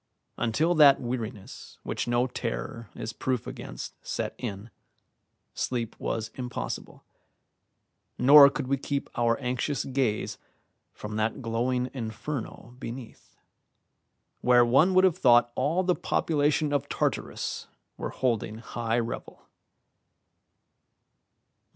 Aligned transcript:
Until 0.35 0.73
that 0.73 0.99
weariness 0.99 1.77
which 1.83 2.07
no 2.07 2.25
terror 2.25 2.89
is 2.95 3.13
proof 3.13 3.45
against 3.45 3.93
set 4.03 4.33
in, 4.39 4.71
sleep 5.53 5.95
was 5.99 6.31
impossible, 6.33 7.03
nor 8.17 8.49
could 8.49 8.65
we 8.65 8.77
keep 8.77 9.11
our 9.15 9.37
anxious 9.39 9.85
gaze 9.85 10.39
from 10.91 11.17
that 11.17 11.43
glowing 11.43 11.91
inferno 11.93 12.73
beneath, 12.79 13.37
where 14.41 14.65
one 14.65 14.95
would 14.95 15.03
have 15.03 15.19
thought 15.19 15.51
all 15.53 15.83
the 15.83 15.93
population 15.93 16.73
of 16.73 16.89
Tartarus 16.89 17.67
were 17.95 18.09
holding 18.09 18.57
high 18.57 18.97
revel. 18.97 19.43